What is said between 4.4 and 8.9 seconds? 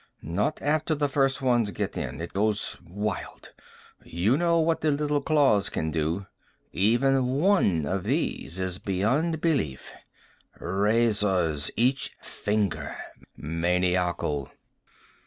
what the little claws can do. Even one of these is